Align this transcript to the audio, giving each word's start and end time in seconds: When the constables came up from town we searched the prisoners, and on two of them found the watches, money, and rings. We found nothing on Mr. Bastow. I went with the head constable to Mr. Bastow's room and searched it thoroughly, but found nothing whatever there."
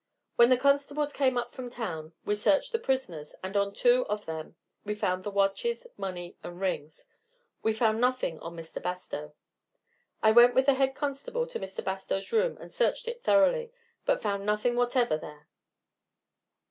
When 0.35 0.49
the 0.49 0.57
constables 0.57 1.13
came 1.13 1.37
up 1.37 1.51
from 1.51 1.69
town 1.69 2.13
we 2.25 2.33
searched 2.33 2.71
the 2.71 2.79
prisoners, 2.79 3.35
and 3.43 3.55
on 3.55 3.71
two 3.71 4.03
of 4.07 4.25
them 4.25 4.55
found 4.97 5.23
the 5.23 5.29
watches, 5.29 5.85
money, 5.95 6.35
and 6.43 6.59
rings. 6.59 7.05
We 7.61 7.73
found 7.73 8.01
nothing 8.01 8.39
on 8.39 8.55
Mr. 8.55 8.81
Bastow. 8.81 9.35
I 10.23 10.31
went 10.31 10.55
with 10.55 10.65
the 10.65 10.73
head 10.73 10.95
constable 10.95 11.45
to 11.45 11.59
Mr. 11.59 11.83
Bastow's 11.85 12.31
room 12.31 12.57
and 12.59 12.73
searched 12.73 13.07
it 13.07 13.21
thoroughly, 13.21 13.71
but 14.03 14.23
found 14.23 14.43
nothing 14.43 14.75
whatever 14.75 15.17
there." 15.17 15.47